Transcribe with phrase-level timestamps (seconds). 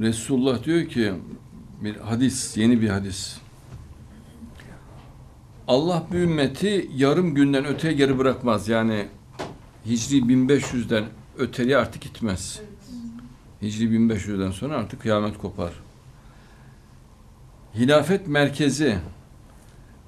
[0.00, 1.12] Resulullah diyor ki
[1.80, 3.36] bir hadis, yeni bir hadis.
[5.68, 8.68] Allah bir ümmeti yarım günden öteye geri bırakmaz.
[8.68, 9.06] Yani
[9.86, 11.04] Hicri 1500'den
[11.38, 12.60] öteye artık gitmez.
[13.62, 15.72] Hicri 1500'den sonra artık kıyamet kopar.
[17.74, 18.98] Hilafet merkezi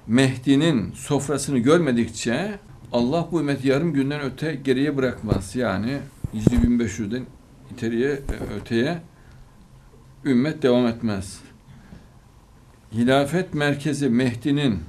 [0.07, 2.59] Mehdi'nin sofrasını görmedikçe
[2.91, 5.55] Allah bu ümmeti yarım günden öte geriye bırakmaz.
[5.55, 5.99] Yani
[6.33, 7.25] Hicri 1500'den
[7.71, 8.21] iteriye
[8.59, 9.01] öteye
[10.25, 11.39] ümmet devam etmez.
[12.91, 14.83] Hilafet merkezi Mehdi'nin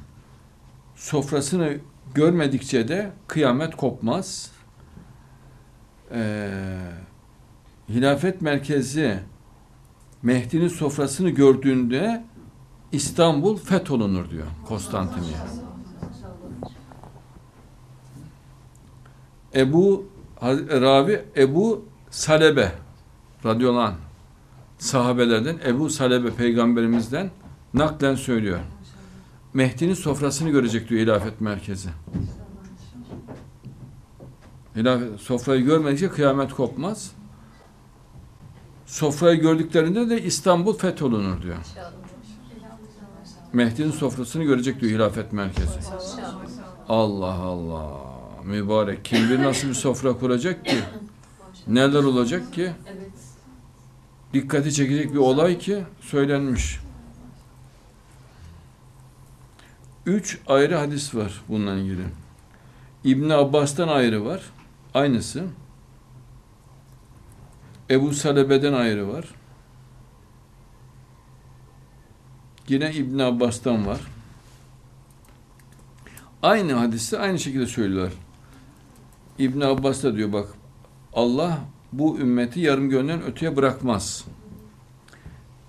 [0.96, 1.78] sofrasını
[2.14, 4.50] görmedikçe de kıyamet kopmaz.
[6.12, 6.50] Ee,
[7.88, 9.20] hilafet merkezi
[10.22, 12.24] Mehdi'nin sofrasını gördüğünde
[12.92, 15.36] İstanbul fetholunur diyor Konstantiniye.
[19.54, 20.06] Ebu
[20.42, 22.72] Ravi Ebu Salebe
[23.44, 24.05] radıyallahu anh
[24.78, 27.30] sahabelerden Ebu Salebe peygamberimizden
[27.74, 28.58] naklen söylüyor.
[29.54, 31.88] Mehdi'nin sofrasını görecek diyor hilafet merkezi.
[34.76, 37.12] Hilafet, sofrayı görmedikçe kıyamet kopmaz.
[38.86, 41.56] Sofrayı gördüklerinde de İstanbul fetholunur diyor.
[43.52, 45.78] Mehdi'nin sofrasını görecek diyor hilafet merkezi.
[46.88, 47.92] Allah Allah.
[48.44, 49.04] Mübarek.
[49.04, 50.78] Kim bilir nasıl bir sofra kuracak ki?
[51.66, 52.72] Neler olacak ki?
[54.32, 56.80] Dikkati çekecek bir olay ki söylenmiş.
[60.06, 62.04] Üç ayrı hadis var bununla ilgili.
[63.04, 64.42] İbn Abbas'tan ayrı var.
[64.94, 65.44] Aynısı.
[67.90, 69.24] Ebu Salebe'den ayrı var.
[72.68, 74.00] Yine İbn Abbas'tan var.
[76.42, 78.12] Aynı hadisi aynı şekilde söylüyorlar.
[79.38, 80.48] İbn Abbas da diyor bak
[81.12, 81.58] Allah
[81.92, 84.24] bu ümmeti yarım gönlden öteye bırakmaz.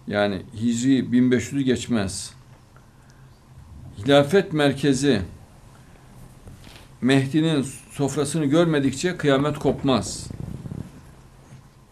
[0.07, 2.33] Yani Hicri 1500'ü geçmez.
[3.97, 5.21] Hilafet merkezi
[7.01, 10.27] Mehdi'nin sofrasını görmedikçe kıyamet kopmaz.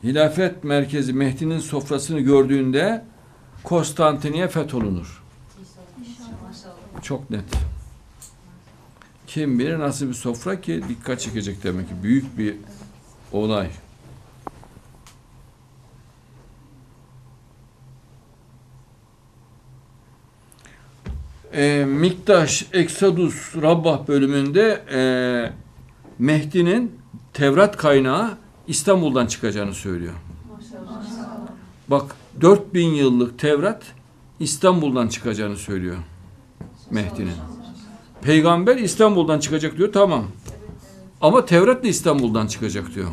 [0.03, 3.05] Hilafet merkezi Mehdi'nin sofrasını gördüğünde
[3.65, 5.23] Konstantiniye fetholunur.
[7.01, 7.43] Çok net.
[9.27, 11.93] Kim bilir nasıl bir sofra ki dikkat çekecek demek ki.
[12.03, 12.55] Büyük bir
[13.31, 13.69] olay.
[21.55, 24.99] E, Miktaş Exodus Rabbah bölümünde e,
[26.19, 26.91] Mehdi'nin
[27.33, 30.13] Tevrat kaynağı İstanbul'dan çıkacağını söylüyor.
[31.87, 33.83] Bak 4000 yıllık Tevrat
[34.39, 35.97] İstanbul'dan çıkacağını söylüyor
[36.91, 37.33] Mehdi'nin.
[38.21, 40.25] Peygamber İstanbul'dan çıkacak diyor tamam.
[41.21, 43.09] Ama Tevrat da İstanbul'dan çıkacak diyor.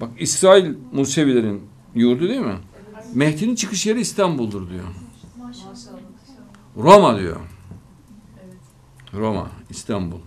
[0.00, 1.62] Bak İsrail Musevilerin
[1.94, 2.56] yurdu değil mi?
[3.14, 4.84] Mehdi'nin çıkış yeri İstanbul'dur diyor.
[6.76, 7.40] Roma diyor.
[9.14, 10.18] Roma, İstanbul.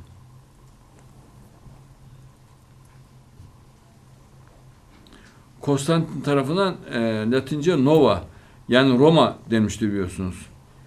[5.61, 8.23] Konstantin tarafından e, Latince Nova
[8.69, 10.45] yani Roma demişti biliyorsunuz.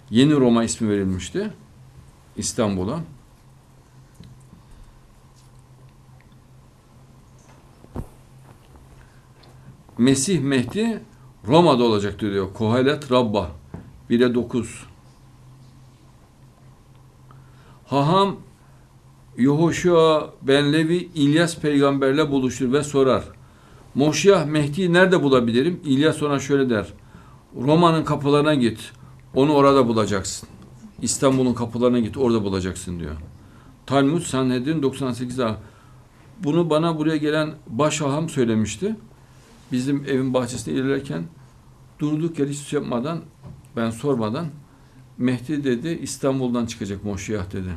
[0.09, 1.53] Yeni Roma ismi verilmişti
[2.37, 2.99] İstanbul'a.
[9.97, 11.03] Mesih Mehdi
[11.47, 12.53] Roma'da olacak diyor.
[12.53, 13.51] Kohelet Rabba
[14.09, 14.85] 1'e 9.
[17.89, 18.35] Haham
[19.37, 23.23] Yehoşua ben Levi İlyas peygamberle buluşur ve sorar.
[23.95, 25.79] Moşiyah Mehdi'yi nerede bulabilirim?
[25.85, 26.93] İlyas ona şöyle der.
[27.55, 28.91] Roma'nın kapılarına git.
[29.35, 30.49] Onu orada bulacaksın.
[31.01, 32.17] İstanbul'un kapılarına git.
[32.17, 33.15] Orada bulacaksın diyor.
[33.85, 35.55] Talmud Sanhedrin 98'de
[36.43, 38.95] bunu bana buraya gelen baş haham söylemişti.
[39.71, 41.23] Bizim evin bahçesinde ilerlerken
[41.99, 43.19] durduk yer hiç yapmadan
[43.75, 44.47] ben sormadan
[45.19, 47.69] Mehdi dedi İstanbul'dan çıkacak Moşiyah dedi.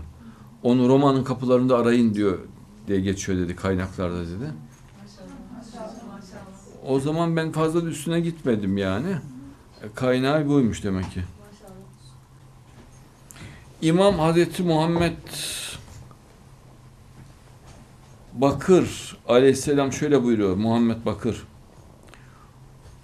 [0.62, 2.38] Onu Roma'nın kapılarında arayın diyor
[2.86, 4.50] diye geçiyor dedi kaynaklarda dedi.
[6.86, 9.10] O zaman ben fazla üstüne gitmedim yani.
[9.82, 11.22] E, kaynağı buymuş demek ki.
[13.82, 15.16] İmam Hazreti Muhammed
[18.32, 21.42] Bakır aleyhisselam şöyle buyuruyor Muhammed Bakır.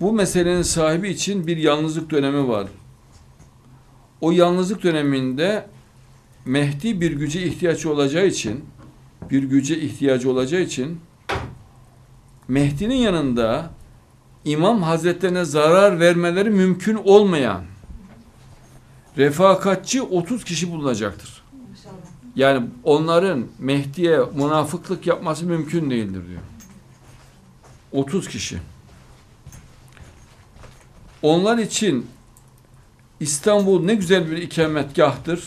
[0.01, 2.69] Bu meselenin sahibi için bir yalnızlık dönemi var.
[4.21, 5.67] O yalnızlık döneminde
[6.45, 8.65] Mehdi bir güce ihtiyacı olacağı için
[9.31, 11.01] bir güce ihtiyacı olacağı için
[12.49, 13.71] Mehdi'nin yanında
[14.45, 17.65] İmam Hazretlerine zarar vermeleri mümkün olmayan
[19.17, 21.43] refakatçi 30 kişi bulunacaktır.
[22.37, 26.41] Yani onların Mehdi'ye münafıklık yapması mümkün değildir diyor.
[27.93, 28.59] 30 kişi.
[31.23, 32.07] Onlar için
[33.21, 35.45] İstanbul ne güzel bir ikametgahtır.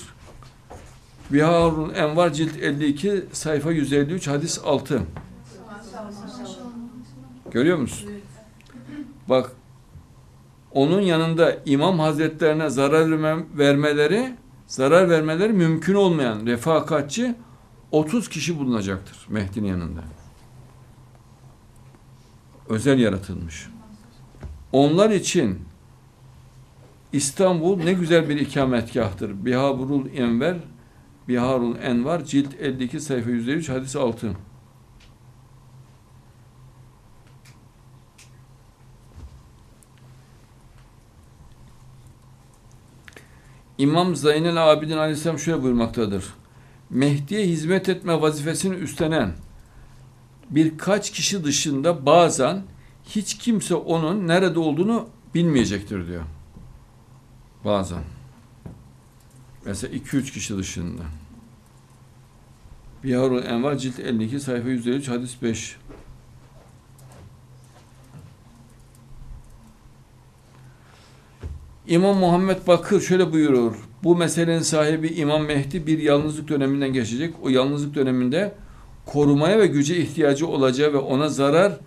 [1.30, 5.02] Biharun Envar cilt 52 sayfa 153 hadis 6.
[7.52, 8.10] Görüyor musun?
[9.30, 9.52] Bak
[10.72, 13.10] onun yanında imam hazretlerine zarar
[13.58, 14.36] vermeleri
[14.68, 17.36] zarar vermeleri mümkün olmayan refakatçi
[17.92, 20.02] 30 kişi bulunacaktır Mehdi'nin yanında.
[22.70, 23.70] Özel yaratılmış.
[24.72, 25.60] Onlar için
[27.13, 29.46] İstanbul ne güzel bir ikametgahtır.
[29.46, 30.58] Bihaburul Enver
[31.28, 34.31] Biharul Envar cilt 52 sayfa 153 hadis 6.
[43.78, 46.25] İmam Zeynel Abidin Aleyhisselam şöyle buyurmaktadır.
[46.90, 49.34] Mehdi'ye hizmet etme vazifesini üstlenen
[50.50, 52.63] birkaç kişi dışında bazen
[53.06, 56.24] hiç kimse onun nerede olduğunu bilmeyecektir diyor.
[57.66, 58.04] Bazen.
[59.66, 61.02] Mesela 2-3 kişi dışında.
[63.04, 65.78] Biharul Envar cilt 52 sayfa 153 hadis 5.
[71.88, 73.75] İmam Muhammed Bakır şöyle buyuruyor.
[74.04, 77.34] Bu meselenin sahibi İmam Mehdi bir yalnızlık döneminden geçecek.
[77.42, 78.56] O yalnızlık döneminde
[79.06, 81.80] korumaya ve güce ihtiyacı olacağı ve ona zarar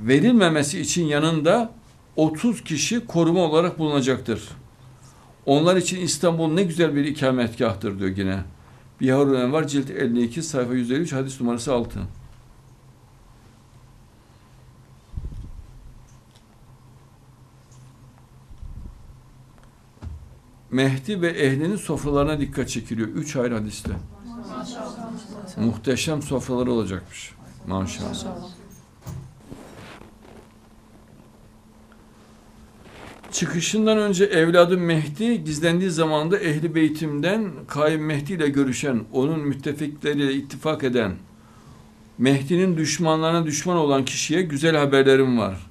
[0.00, 1.72] verilmemesi için yanında
[2.16, 4.48] 30 kişi koruma olarak bulunacaktır.
[5.46, 8.44] Onlar için İstanbul ne güzel bir ikametgahtır diyor yine.
[9.00, 12.00] Biharul Envar cilt 52 sayfa 153 hadis numarası 6.
[20.70, 23.08] Mehdi ve ehlinin sofralarına dikkat çekiliyor.
[23.08, 23.90] Üç ayrı hadiste.
[25.56, 27.34] Muhteşem sofraları olacakmış.
[27.66, 28.08] Maşallah.
[28.08, 28.65] Maşallah.
[33.36, 40.84] Çıkışından önce evladım Mehdi gizlendiği zamanda Ehli Beytim'den Kaim Mehdi ile görüşen, onun müttefikleriyle ittifak
[40.84, 41.14] eden,
[42.18, 45.66] Mehdi'nin düşmanlarına düşman olan kişiye güzel haberlerim var.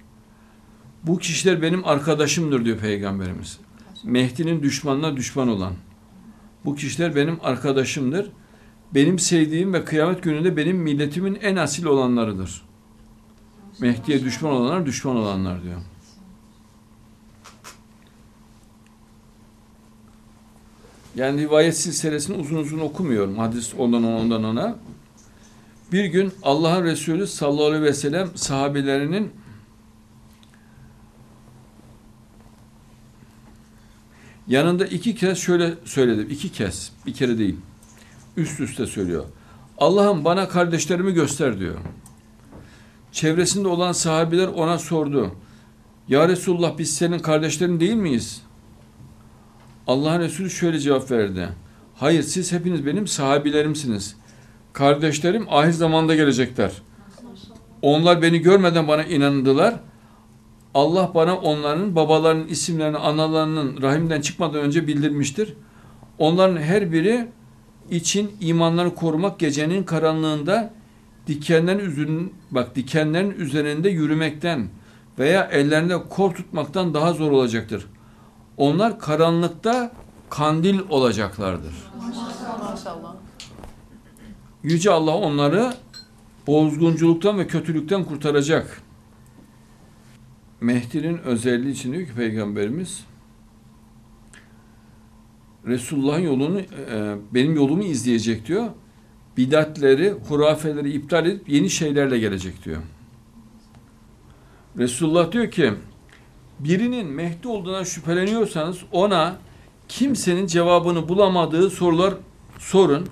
[1.03, 3.59] Bu kişiler benim arkadaşımdır diyor Peygamberimiz.
[4.03, 5.73] Mehdi'nin düşmanına düşman olan.
[6.65, 8.31] Bu kişiler benim arkadaşımdır.
[8.93, 12.61] Benim sevdiğim ve kıyamet gününde benim milletimin en asil olanlarıdır.
[13.79, 15.81] Mehdi'ye düşman olanlar düşman olanlar diyor.
[21.15, 23.37] Yani rivayet silsilesini uzun uzun okumuyorum.
[23.37, 24.75] Hadis ondan ona ondan ona.
[25.91, 29.31] Bir gün Allah'ın Resulü sallallahu aleyhi ve sellem sahabelerinin
[34.47, 36.33] yanında iki kez şöyle söyledi.
[36.33, 36.91] iki kez.
[37.05, 37.55] Bir kere değil.
[38.37, 39.25] Üst üste söylüyor.
[39.77, 41.75] Allah'ım bana kardeşlerimi göster diyor.
[43.11, 45.35] Çevresinde olan sahabiler ona sordu.
[46.07, 48.41] Ya Resulullah biz senin kardeşlerin değil miyiz?
[49.87, 51.49] Allah'ın Resulü şöyle cevap verdi.
[51.95, 54.15] Hayır siz hepiniz benim sahabilerimsiniz.
[54.73, 56.71] Kardeşlerim ahir zamanda gelecekler.
[57.81, 59.79] Onlar beni görmeden bana inandılar.
[60.73, 65.53] Allah bana onların babalarının isimlerini analarının rahimden çıkmadan önce bildirmiştir.
[66.19, 67.27] Onların her biri
[67.91, 70.73] için imanlarını korumak gecenin karanlığında
[71.27, 74.67] dikenlerin üzerinde bak dikenlerin üzerinde yürümekten
[75.19, 77.87] veya ellerinde kor tutmaktan daha zor olacaktır.
[78.57, 79.91] Onlar karanlıkta
[80.29, 81.73] kandil olacaklardır.
[82.71, 83.15] Maşallah.
[84.63, 85.73] Yüce Allah onları
[86.47, 88.81] bozgunculuktan ve kötülükten kurtaracak.
[90.61, 93.05] Mehdi'nin özelliği için diyor ki Peygamberimiz
[95.65, 98.69] Resulullah'ın yolunu e, benim yolumu izleyecek diyor.
[99.37, 102.81] Bidatleri, hurafeleri iptal edip yeni şeylerle gelecek diyor.
[104.77, 105.73] Resulullah diyor ki
[106.59, 109.37] birinin Mehdi olduğuna şüpheleniyorsanız ona
[109.87, 112.13] kimsenin cevabını bulamadığı sorular
[112.59, 113.07] sorun.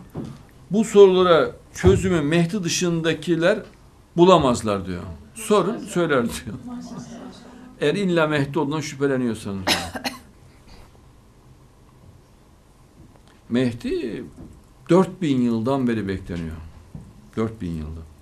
[0.71, 3.59] Bu sorulara çözümü Mehdi dışındakiler
[4.17, 5.03] bulamazlar diyor.
[5.35, 6.57] Sorun söyler diyor.
[7.81, 9.63] Eğer illa Mehdi olduğundan şüpheleniyorsanız.
[13.49, 14.23] Mehdi
[14.89, 16.55] 4000 yıldan beri bekleniyor.
[17.35, 18.12] 4000 yılda.